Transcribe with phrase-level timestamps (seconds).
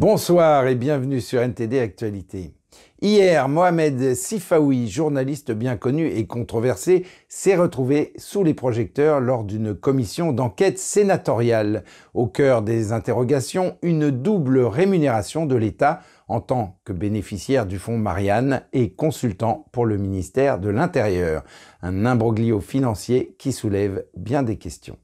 [0.00, 2.54] Bonsoir et bienvenue sur NTD Actualité.
[3.02, 9.74] Hier, Mohamed Sifaoui, journaliste bien connu et controversé, s'est retrouvé sous les projecteurs lors d'une
[9.74, 11.84] commission d'enquête sénatoriale.
[12.14, 17.98] Au cœur des interrogations, une double rémunération de l'État en tant que bénéficiaire du fonds
[17.98, 21.44] Marianne et consultant pour le ministère de l'Intérieur.
[21.82, 24.96] Un imbroglio financier qui soulève bien des questions.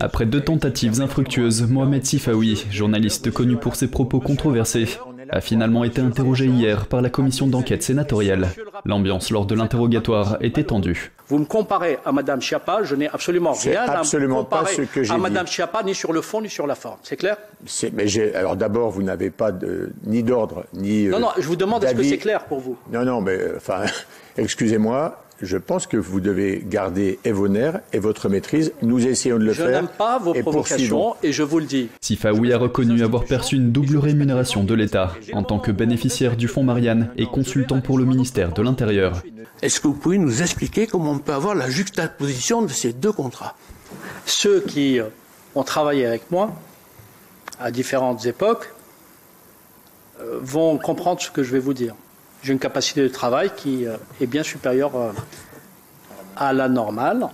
[0.00, 4.86] Après deux tentatives infructueuses, Mohamed Sifaoui, journaliste connu pour ses propos controversés,
[5.30, 8.48] a finalement été interrogé hier par la commission d'enquête sénatoriale.
[8.84, 11.12] L'ambiance lors de l'interrogatoire était tendue.
[11.28, 14.70] Vous me comparez à Madame Schiappa, je n'ai absolument rien absolument à me comparer pas
[14.72, 15.18] ce que j'ai à.
[15.18, 16.98] Madame Schiappa, ni sur le fond, ni sur la forme.
[17.02, 17.36] C'est clair?
[17.64, 21.06] C'est- Mais j'ai- alors d'abord, vous n'avez pas de, ni d'ordre, ni.
[21.06, 22.76] Non, euh, non, je vous demande, est-ce que c'est clair pour vous?
[22.92, 23.82] Non, non, mais euh, enfin,
[24.36, 25.22] excusez-moi.
[25.42, 28.72] Je pense que vous devez garder et vos nerfs et votre maîtrise.
[28.80, 29.82] Nous essayons de le Je faire.
[29.82, 31.88] n'aime pas vos et provocations et je vous le dis.
[32.00, 36.48] Sifaoui a reconnu avoir perçu une double rémunération de l'État en tant que bénéficiaire du
[36.48, 39.22] fonds Marianne et consultant pour le ministère de l'Intérieur.
[39.60, 43.12] Est-ce que vous pouvez nous expliquer comment on peut avoir la juxtaposition de ces deux
[43.12, 43.56] contrats?
[44.24, 45.04] Ceux qui euh,
[45.54, 46.54] ont travaillé avec moi
[47.60, 48.72] à différentes époques
[50.20, 51.94] euh, vont comprendre ce que je vais vous dire.
[52.46, 55.10] J'ai une capacité de travail qui euh, est bien supérieure euh,
[56.36, 57.26] à la normale.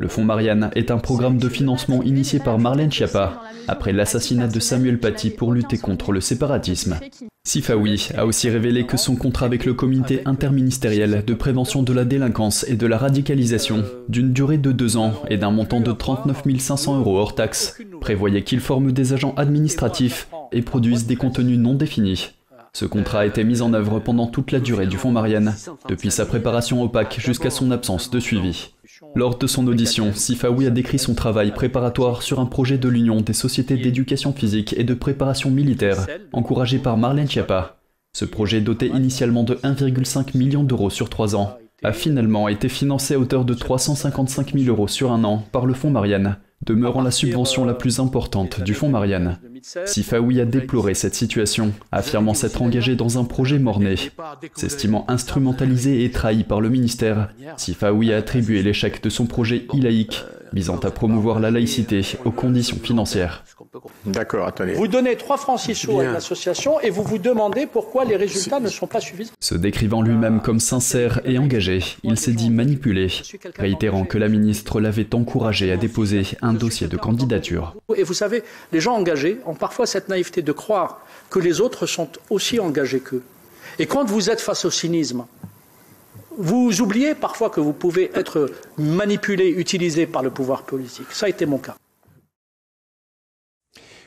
[0.00, 4.58] Le fonds Marianne est un programme de financement initié par Marlène Schiappa après l'assassinat de
[4.60, 6.98] Samuel Paty pour lutter contre le séparatisme.
[7.46, 12.06] Sifaoui a aussi révélé que son contrat avec le comité interministériel de prévention de la
[12.06, 16.42] délinquance et de la radicalisation, d'une durée de deux ans et d'un montant de 39
[16.58, 21.74] 500 euros hors taxes, prévoyait qu'il forme des agents administratifs et produise des contenus non
[21.74, 22.30] définis.
[22.76, 25.54] Ce contrat a été mis en œuvre pendant toute la durée du fonds Marianne,
[25.88, 28.74] depuis sa préparation opaque jusqu'à son absence de suivi.
[29.14, 33.20] Lors de son audition, Sifaoui a décrit son travail préparatoire sur un projet de l'Union
[33.20, 37.76] des sociétés d'éducation physique et de préparation militaire, encouragé par Marlène Schiappa.
[38.12, 43.14] Ce projet, doté initialement de 1,5 million d'euros sur trois ans, a finalement été financé
[43.14, 47.10] à hauteur de 355 000 euros sur un an par le fonds Marianne, demeurant la
[47.10, 49.38] subvention la plus importante du fonds Marianne.
[49.86, 53.96] Sifaoui a déploré cette situation, affirmant s'être engagé dans un projet mort-né.
[54.54, 60.24] S'estimant instrumentalisé et trahi par le ministère, Sifaoui a attribué l'échec de son projet e-laïque,
[60.52, 63.44] visant à promouvoir la laïcité aux conditions financières.
[64.06, 64.72] D'accord, attendez.
[64.72, 68.16] Vous donnez 3 francs 6 sous à une association et vous vous demandez pourquoi les
[68.16, 69.32] résultats ne sont pas suffisants.
[69.40, 73.08] Se décrivant lui-même comme sincère et engagé, il s'est dit manipulé,
[73.56, 77.74] réitérant que la ministre l'avait encouragé à déposer un dossier de candidature.
[77.96, 78.42] Et vous savez,
[78.72, 83.00] les gens engagés ont parfois cette naïveté de croire que les autres sont aussi engagés
[83.00, 83.22] qu'eux.
[83.78, 85.24] Et quand vous êtes face au cynisme,
[86.36, 91.06] vous oubliez parfois que vous pouvez être manipulé, utilisé par le pouvoir politique.
[91.10, 91.76] Ça a été mon cas.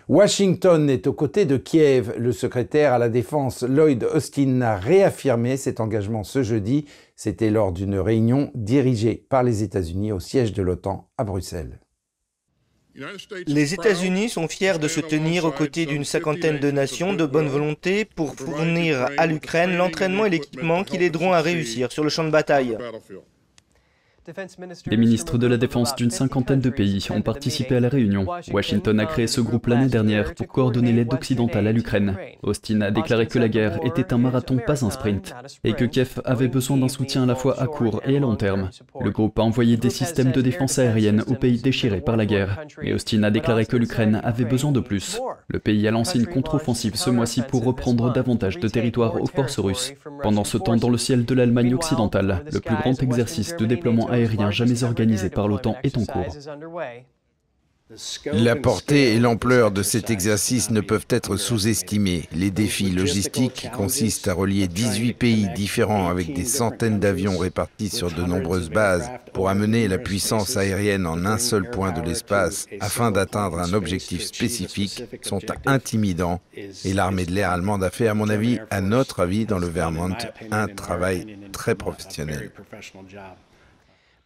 [0.09, 2.13] Washington est aux côtés de Kiev.
[2.17, 6.85] Le secrétaire à la Défense Lloyd Austin a réaffirmé cet engagement ce jeudi.
[7.17, 11.81] C'était lors d'une réunion dirigée par les États-Unis au siège de l'OTAN à Bruxelles.
[13.47, 17.49] Les États-Unis sont fiers de se tenir aux côtés d'une cinquantaine de nations de bonne
[17.49, 22.23] volonté pour fournir à l'Ukraine l'entraînement et l'équipement qui l'aideront à réussir sur le champ
[22.23, 22.77] de bataille.
[24.87, 28.25] Les ministres de la Défense d'une cinquantaine de pays ont participé à la réunion.
[28.51, 32.17] Washington a créé ce groupe l'année dernière pour coordonner l'aide occidentale à l'Ukraine.
[32.43, 35.33] Austin a déclaré que la guerre était un marathon, pas un sprint,
[35.63, 38.35] et que Kiev avait besoin d'un soutien à la fois à court et à long
[38.35, 38.69] terme.
[38.99, 42.59] Le groupe a envoyé des systèmes de défense aérienne aux pays déchirés par la guerre,
[42.81, 45.21] et Austin a déclaré que l'Ukraine avait besoin de plus.
[45.47, 49.59] Le pays a lancé une contre-offensive ce mois-ci pour reprendre davantage de territoire aux forces
[49.59, 49.93] russes.
[50.21, 54.07] Pendant ce temps, dans le ciel de l'Allemagne occidentale, le plus grand exercice de déploiement
[54.07, 54.16] aérien
[54.51, 56.35] jamais organisé par l'OTAN est en cours.
[58.33, 62.27] La portée et l'ampleur de cet exercice ne peuvent être sous-estimés.
[62.33, 67.87] Les défis logistiques qui consistent à relier 18 pays différents avec des centaines d'avions répartis
[67.87, 72.67] sur de nombreuses bases pour amener la puissance aérienne en un seul point de l'espace
[72.81, 76.41] afin d'atteindre un objectif spécifique sont intimidants
[76.83, 79.67] et l'armée de l'air allemande a fait, à mon avis, à notre avis, dans le
[79.67, 80.17] Vermont,
[80.51, 82.51] un travail très professionnel.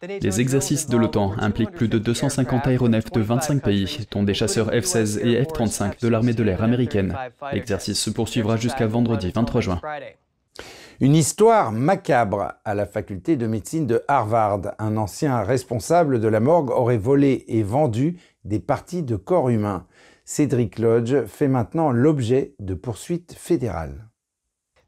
[0.08, 4.70] Les exercices de l'OTAN impliquent plus de 250 aéronefs de 25 pays, dont des chasseurs
[4.70, 7.16] F-16 et F-35 de l'armée de l'air américaine.
[7.52, 9.80] L'exercice se poursuivra jusqu'à vendredi 23 juin.
[11.00, 14.74] Une histoire macabre à la faculté de médecine de Harvard.
[14.78, 19.86] Un ancien responsable de la morgue aurait volé et vendu des parties de corps humains.
[20.24, 24.08] Cédric Lodge fait maintenant l'objet de poursuites fédérales.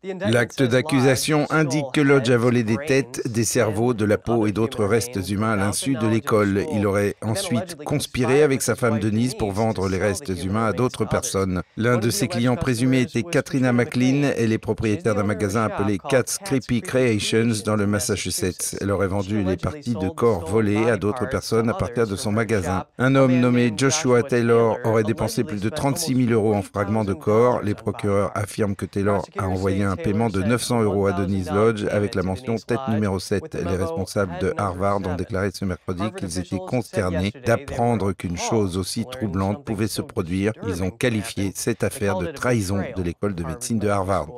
[0.05, 4.53] L'acte d'accusation indique que Lodge a volé des têtes, des cerveaux, de la peau et
[4.53, 6.67] d'autres restes humains à l'insu de l'école.
[6.75, 11.07] Il aurait ensuite conspiré avec sa femme Denise pour vendre les restes humains à d'autres
[11.07, 11.63] personnes.
[11.79, 14.31] L'un de ses clients présumés était Katrina McLean.
[14.37, 18.77] Elle est propriétaire d'un magasin appelé Cat's Creepy Creations dans le Massachusetts.
[18.83, 22.31] Elle aurait vendu les parties de corps volées à d'autres personnes à partir de son
[22.31, 22.85] magasin.
[22.99, 27.15] Un homme nommé Joshua Taylor aurait dépensé plus de 36 000 euros en fragments de
[27.15, 27.63] corps.
[27.63, 31.85] Les procureurs affirment que Taylor a envoyé un paiement de 900 euros à Denise Lodge
[31.91, 33.55] avec la mention tête numéro 7.
[33.55, 39.05] Les responsables de Harvard ont déclaré ce mercredi qu'ils étaient consternés d'apprendre qu'une chose aussi
[39.05, 40.53] troublante pouvait se produire.
[40.67, 44.29] Ils ont qualifié cette affaire de trahison de l'école de médecine de Harvard.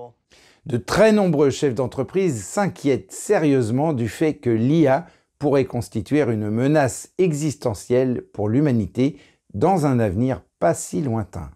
[0.67, 5.07] De très nombreux chefs d'entreprise s'inquiètent sérieusement du fait que l'IA
[5.39, 9.19] pourrait constituer une menace existentielle pour l'humanité
[9.55, 11.51] dans un avenir pas si lointain.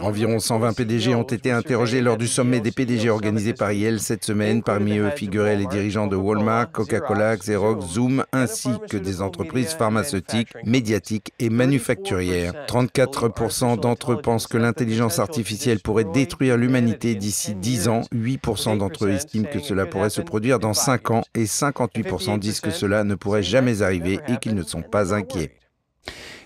[0.00, 4.24] Environ 120 PDG ont été interrogés lors du sommet des PDG organisé par Yale cette
[4.24, 4.62] semaine.
[4.62, 10.52] Parmi eux figuraient les dirigeants de Walmart, Coca-Cola, Xerox, Zoom, ainsi que des entreprises pharmaceutiques,
[10.66, 12.52] médiatiques et manufacturières.
[12.68, 18.02] 34% d'entre eux pensent que l'intelligence artificielle pourrait détruire l'humanité d'ici 10 ans.
[18.14, 22.60] 8% d'entre eux estiment que cela pourrait se produire dans 5 ans et 58% disent
[22.60, 25.52] que cela ne pourrait jamais arriver et qu'ils ne sont pas inquiets.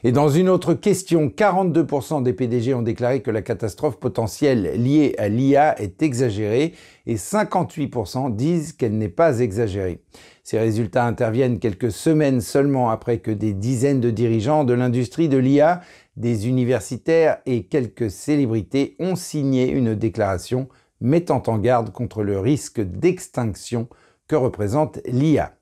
[0.07, 5.15] Et dans une autre question, 42% des PDG ont déclaré que la catastrophe potentielle liée
[5.17, 6.75] à l'IA est exagérée
[7.07, 10.03] et 58% disent qu'elle n'est pas exagérée.
[10.43, 15.39] Ces résultats interviennent quelques semaines seulement après que des dizaines de dirigeants de l'industrie de
[15.39, 15.81] l'IA,
[16.17, 20.69] des universitaires et quelques célébrités ont signé une déclaration
[21.01, 23.89] mettant en garde contre le risque d'extinction
[24.29, 25.55] que représente l'IA.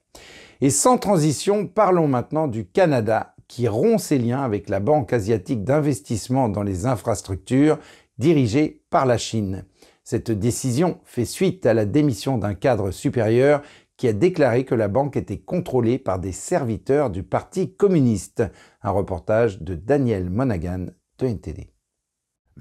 [0.61, 5.62] Et sans transition, parlons maintenant du Canada qui rompt ses liens avec la Banque asiatique
[5.62, 7.78] d'investissement dans les infrastructures
[8.16, 9.66] dirigée par la Chine.
[10.04, 13.60] Cette décision fait suite à la démission d'un cadre supérieur
[13.99, 18.43] qui a déclaré que la banque était contrôlée par des serviteurs du Parti communiste.
[18.82, 20.87] Un reportage de Daniel Monaghan
[21.19, 21.72] de NTD.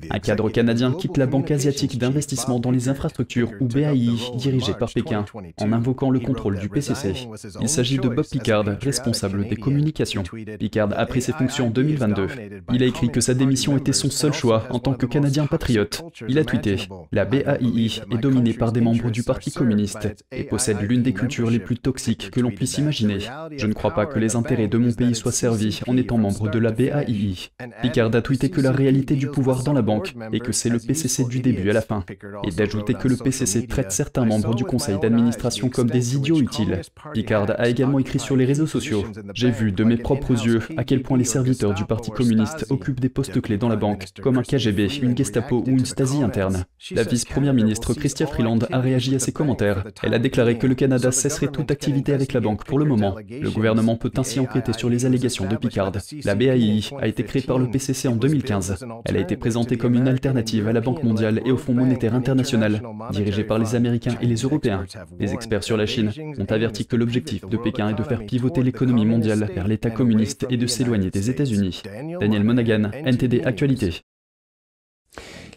[0.09, 4.91] Un cadre canadien quitte la Banque asiatique d'investissement dans les infrastructures ou BAI dirigée par
[4.91, 5.25] Pékin
[5.59, 7.27] en invoquant le contrôle du PCC.
[7.61, 10.23] Il s'agit de Bob Picard, responsable des communications.
[10.59, 12.27] Picard a pris ses fonctions en 2022.
[12.73, 16.03] Il a écrit que sa démission était son seul choix en tant que Canadien patriote.
[16.27, 16.77] Il a tweeté
[17.11, 21.49] La BAII est dominée par des membres du Parti communiste et possède l'une des cultures
[21.49, 23.19] les plus toxiques que l'on puisse imaginer.
[23.57, 26.49] Je ne crois pas que les intérêts de mon pays soient servis en étant membre
[26.49, 27.49] de la BAII.
[27.81, 30.79] Picard a tweeté que la réalité du pouvoir dans la banque et que c'est le
[30.79, 32.03] PCC du début à la fin,
[32.45, 36.81] et d'ajouter que le PCC traite certains membres du conseil d'administration comme des idiots utiles.
[37.13, 40.83] Picard a également écrit sur les réseaux sociaux J'ai vu de mes propres yeux à
[40.83, 44.37] quel point les serviteurs du Parti communiste occupent des postes clés dans la banque, comme
[44.37, 46.65] un KGB, une Gestapo ou une Stasi interne.
[46.91, 49.83] La vice-première ministre Chrystia Freeland a réagi à ces commentaires.
[50.03, 53.15] Elle a déclaré que le Canada cesserait toute activité avec la banque pour le moment.
[53.29, 55.91] Le gouvernement peut ainsi enquêter sur les allégations de Picard.
[56.23, 58.85] La BAI a été créée par le PCC en 2015.
[59.05, 62.15] Elle a été présentée comme une alternative à la Banque mondiale et au Fonds monétaire
[62.15, 62.81] international,
[63.11, 64.85] dirigé par les Américains et les Européens.
[65.19, 68.63] Les experts sur la Chine ont averti que l'objectif de Pékin est de faire pivoter
[68.63, 71.83] l'économie mondiale vers l'État communiste et de s'éloigner des États-Unis.
[72.19, 74.01] Daniel Monaghan, NTD Actualité.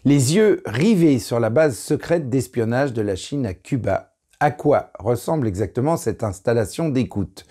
[0.03, 4.15] Les yeux rivés sur la base secrète d'espionnage de la Chine à Cuba.
[4.39, 7.45] À quoi ressemble exactement cette installation d'écoute?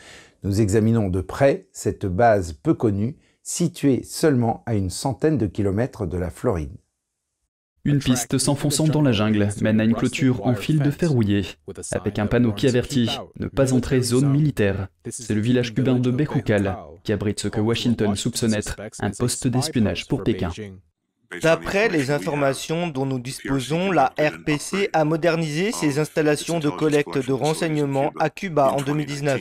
[0.44, 6.06] Nous examinons de près cette base peu connue situé seulement à une centaine de kilomètres
[6.06, 6.72] de la Floride.
[7.84, 11.44] Une piste s'enfonçant dans la jungle mène à une clôture en fil de fer rouillé,
[11.90, 14.88] avec un panneau qui avertit Ne pas entrer zone militaire.
[15.10, 19.46] C'est le village cubain de Bejucal, qui abrite ce que Washington soupçonne être un poste
[19.48, 20.50] d'espionnage pour Pékin.
[21.42, 27.32] D'après les informations dont nous disposons, la RPC a modernisé ses installations de collecte de
[27.32, 29.40] renseignements à Cuba en 2019.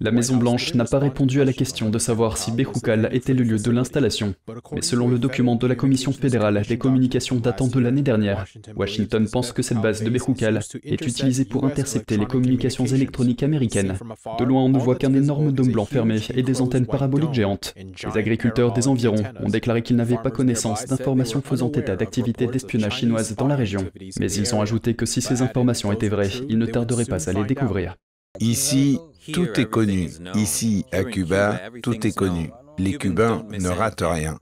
[0.00, 3.58] La Maison-Blanche n'a pas répondu à la question de savoir si Bejucal était le lieu
[3.58, 4.34] de l'installation.
[4.72, 9.28] Mais selon le document de la Commission fédérale des communications datant de l'année dernière, Washington
[9.30, 13.96] pense que cette base de Bejucal est utilisée pour intercepter les communications électroniques américaines.
[14.38, 17.74] De loin, on ne voit qu'un énorme dôme blanc fermé et des antennes paraboliques géantes.
[17.76, 22.98] Les agriculteurs des environs ont déclaré qu'ils n'avaient pas connaissance d'informations faisant état d'activités d'espionnage
[22.98, 23.84] chinoises dans la région.
[24.18, 27.32] Mais ils ont ajouté que si ces informations étaient vraies, ils ne tarderaient pas à
[27.32, 27.96] les découvrir.
[28.40, 28.98] Ici,
[29.32, 30.10] tout est connu.
[30.34, 32.50] Ici, à Cuba, tout est connu.
[32.78, 34.38] Les Cubains ne ratent rien.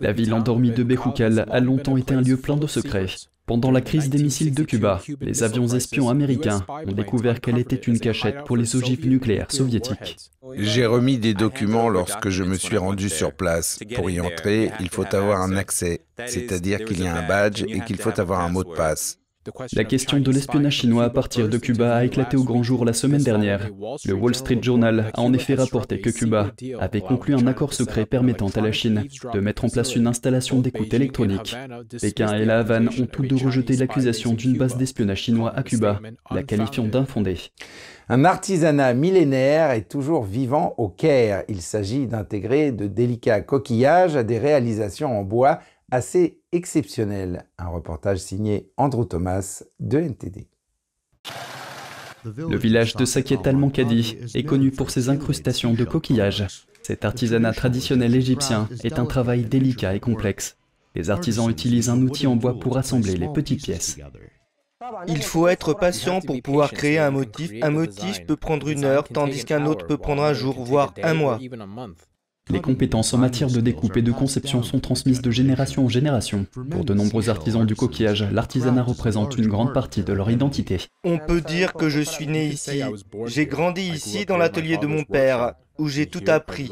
[0.00, 3.06] La ville endormie de Bejucal a longtemps été un lieu plein de secrets.
[3.46, 7.76] Pendant la crise des missiles de Cuba, les avions espions américains ont découvert qu'elle était
[7.76, 10.30] une cachette pour les ogives nucléaires soviétiques.
[10.54, 13.80] J'ai remis des documents lorsque je me suis rendu sur place.
[13.96, 17.80] Pour y entrer, il faut avoir un accès, c'est-à-dire qu'il y a un badge et
[17.80, 19.18] qu'il faut avoir un mot de passe.
[19.74, 22.92] La question de l'espionnage chinois à partir de Cuba a éclaté au grand jour la
[22.92, 23.70] semaine dernière.
[24.04, 28.06] Le Wall Street Journal a en effet rapporté que Cuba avait conclu un accord secret
[28.06, 31.56] permettant à la Chine de mettre en place une installation d'écoute électronique.
[32.00, 36.00] Pékin et la Havane ont tous deux rejeté l'accusation d'une base d'espionnage chinois à Cuba,
[36.30, 37.38] la qualifiant d'infondée.
[38.08, 41.42] Un artisanat millénaire est toujours vivant au Caire.
[41.48, 47.46] Il s'agit d'intégrer de délicats coquillages à des réalisations en bois assez exceptionnel.
[47.58, 50.46] Un reportage signé Andrew Thomas de NTD.
[52.24, 56.46] Le village de Saket al-Mankadi est connu pour ses incrustations de coquillages.
[56.82, 60.56] Cet artisanat traditionnel égyptien est un travail délicat et complexe.
[60.94, 63.98] Les artisans utilisent un outil en bois pour assembler les petites pièces.
[65.08, 67.52] Il faut être patient pour pouvoir créer un motif.
[67.62, 71.14] Un motif peut prendre une heure, tandis qu'un autre peut prendre un jour, voire un
[71.14, 71.38] mois.
[72.52, 76.46] Les compétences en matière de découpe et de conception sont transmises de génération en génération.
[76.70, 80.78] Pour de nombreux artisans du coquillage, l'artisanat représente une grande partie de leur identité.
[81.02, 82.82] On peut dire que je suis né ici.
[83.24, 86.68] J'ai grandi ici dans l'atelier de mon père, où j'ai tout appris,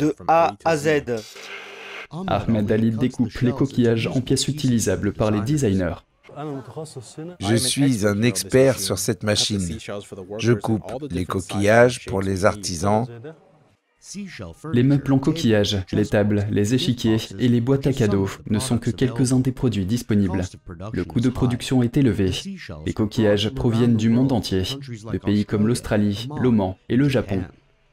[0.00, 1.02] de A à Z.
[2.26, 5.96] Ahmed Ali découpe les coquillages en pièces utilisables par les designers.
[7.40, 9.78] Je suis un expert sur cette machine.
[10.38, 13.06] Je coupe les coquillages pour les artisans
[14.72, 18.78] les meubles en coquillage, les tables, les échiquiers et les boîtes à cadeaux ne sont
[18.78, 20.42] que quelques-uns des produits disponibles.
[20.92, 22.30] Le coût de production est élevé.
[22.86, 24.62] Les coquillages proviennent du monde entier,
[25.12, 27.42] de pays comme l'Australie, l'Oman et le Japon.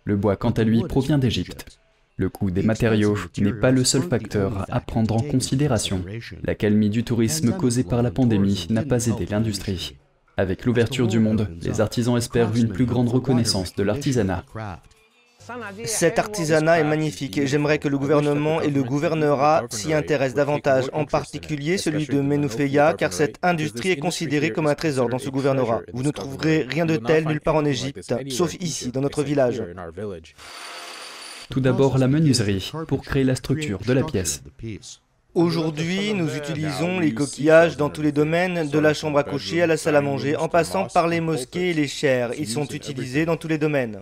[0.04, 1.80] Le bois, quant à lui, provient d'Égypte.
[2.18, 6.06] Le coût des matériaux n'est pas le seul facteur à prendre en considération.
[6.44, 9.98] La calmie du tourisme causée par la pandémie n'a pas aidé l'industrie.
[10.38, 14.46] Avec l'ouverture du monde, les artisans espèrent une plus grande reconnaissance de l'artisanat.
[15.86, 20.86] Cet artisanat est magnifique et j'aimerais que le gouvernement et le gouvernorat s'y intéressent davantage,
[20.94, 25.30] en particulier celui de Menoufeya, car cette industrie est considérée comme un trésor dans ce
[25.30, 25.82] gouvernorat.
[25.94, 29.64] Vous ne trouverez rien de tel nulle part en Égypte, sauf ici, dans notre village.
[31.50, 34.42] Tout d'abord la menuiserie, pour créer la structure de la pièce.
[35.36, 39.68] Aujourd'hui, nous utilisons les coquillages dans tous les domaines, de la chambre à coucher à
[39.68, 42.32] la salle à manger, en passant par les mosquées et les chairs.
[42.40, 44.00] Ils sont utilisés dans tous les domaines.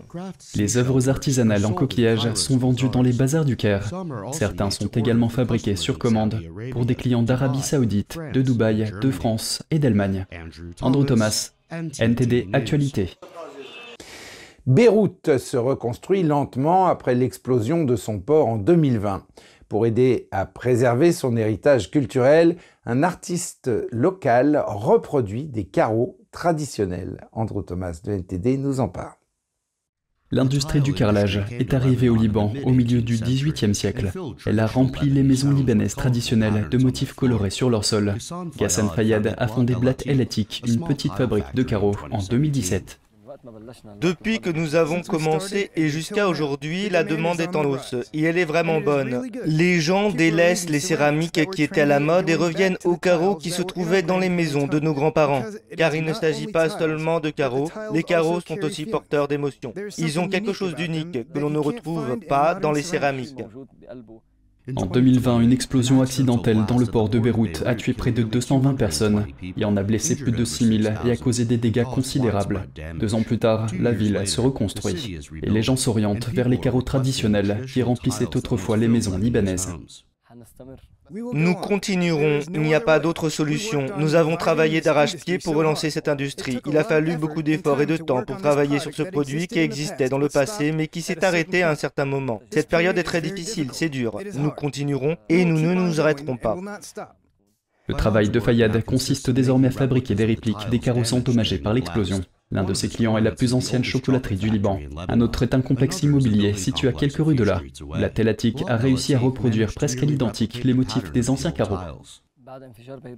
[0.55, 3.89] Les œuvres artisanales en coquillages sont vendues dans les bazars du Caire.
[4.31, 6.39] Certains sont également fabriqués sur commande
[6.71, 10.27] pour des clients d'Arabie Saoudite, de Dubaï, de France et d'Allemagne.
[10.81, 13.09] Andrew Thomas, NTD Actualité.
[14.65, 19.25] Beyrouth se reconstruit lentement après l'explosion de son port en 2020.
[19.69, 27.27] Pour aider à préserver son héritage culturel, un artiste local reproduit des carreaux traditionnels.
[27.31, 29.13] Andrew Thomas de NTD nous en parle.
[30.33, 34.11] L'industrie du carrelage est arrivée au Liban au milieu du XVIIIe siècle.
[34.47, 38.15] Elle a rempli les maisons libanaises traditionnelles de motifs colorés sur leur sol.
[38.57, 42.99] Ghassan Fayad a fondé Blatt Elatik, une petite fabrique de carreaux, en 2017.
[43.99, 48.37] Depuis que nous avons commencé et jusqu'à aujourd'hui, la demande est en hausse et elle
[48.37, 49.29] est vraiment bonne.
[49.45, 53.49] Les gens délaissent les céramiques qui étaient à la mode et reviennent aux carreaux qui
[53.49, 55.43] se trouvaient dans les maisons de nos grands-parents.
[55.75, 59.73] Car il ne s'agit pas seulement de carreaux, les carreaux sont aussi porteurs d'émotions.
[59.97, 63.43] Ils ont quelque chose d'unique que l'on ne retrouve pas dans les céramiques.
[64.77, 68.75] En 2020, une explosion accidentelle dans le port de Beyrouth a tué près de 220
[68.75, 69.25] personnes
[69.57, 72.69] et en a blessé plus de 6000 et a causé des dégâts considérables.
[72.97, 76.81] Deux ans plus tard, la ville se reconstruit et les gens s'orientent vers les carreaux
[76.81, 79.73] traditionnels qui remplissaient autrefois les maisons libanaises.
[81.13, 83.85] Nous continuerons, il n'y a pas d'autre solution.
[83.97, 86.59] Nous avons travaillé d'arrache-pied pour relancer cette industrie.
[86.65, 90.09] Il a fallu beaucoup d'efforts et de temps pour travailler sur ce produit qui existait
[90.09, 92.41] dans le passé mais qui s'est arrêté à un certain moment.
[92.49, 94.17] Cette période est très difficile, c'est dur.
[94.35, 96.57] Nous continuerons et nous ne nous arrêterons pas.
[97.87, 102.21] Le travail de Fayad consiste désormais à fabriquer des répliques des carrosses endommagés par l'explosion.
[102.53, 104.79] L'un de ses clients est la plus ancienne chocolaterie du Liban.
[105.07, 107.61] Un autre est un complexe immobilier situé à quelques rues de là.
[107.95, 111.79] La Telatic a réussi à reproduire presque à l'identique les motifs des anciens carreaux.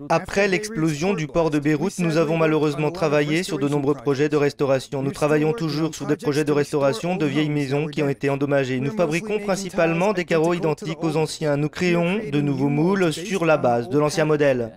[0.08, 4.38] Après l'explosion du port de Beyrouth, nous avons malheureusement travaillé sur de nombreux projets de
[4.38, 5.04] restauration.
[5.04, 8.80] Nous travaillons toujours sur des projets de restauration de vieilles maisons qui ont été endommagées.
[8.80, 11.58] Nous fabriquons principalement des carreaux identiques aux anciens.
[11.58, 14.72] Nous créons de nouveaux moules sur la base de l'ancien modèle.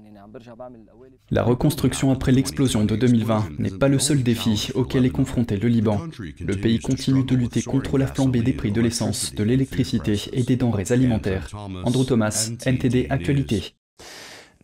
[1.30, 5.68] La reconstruction après l'explosion de 2020 n'est pas le seul défi auquel est confronté le
[5.68, 6.00] Liban.
[6.40, 10.42] Le pays continue de lutter contre la flambée des prix de l'essence, de l'électricité et
[10.42, 11.48] des denrées alimentaires.
[11.84, 13.74] Andrew Thomas, NTD Actualité.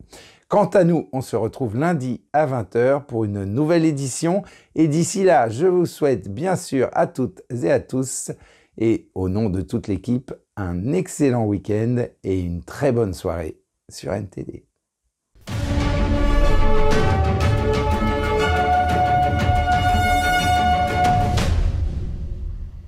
[0.48, 4.42] Quant à nous, on se retrouve lundi à 20h pour une nouvelle édition.
[4.74, 8.32] Et d'ici là, je vous souhaite bien sûr à toutes et à tous,
[8.76, 14.12] et au nom de toute l'équipe, un excellent week-end et une très bonne soirée sur
[14.12, 14.71] NTD.